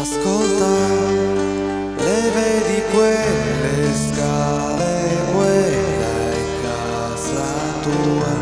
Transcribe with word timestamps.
Ascolta, 0.00 0.78
le 1.98 2.30
vedi 2.34 2.82
quelle 2.90 3.94
scale, 3.94 4.94
quella 5.30 6.14
è 6.30 6.42
casa 6.62 7.50
tua. 7.82 8.34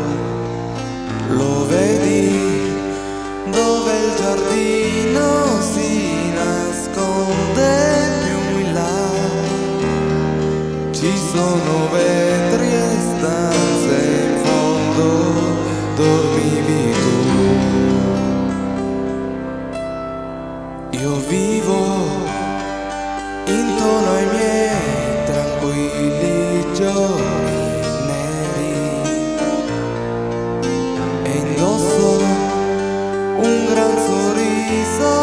Lo 1.35 1.67
vedi 1.67 2.31
dove 3.51 3.91
il 3.91 4.15
giardino 4.15 5.61
si 5.73 6.31
nasconde 6.31 7.71
più 8.23 8.59
in 8.59 8.73
là. 8.73 9.09
Ci 10.91 11.11
sono 11.33 11.89
vetri 11.91 12.28
sorriso 34.09 35.18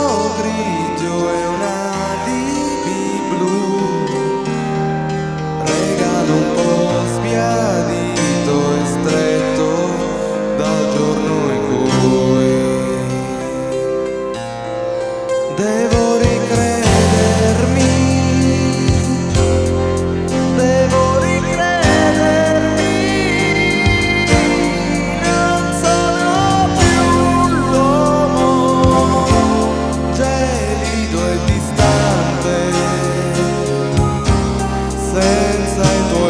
friends 35.37 35.79
I 35.79 36.12
don't 36.12 36.25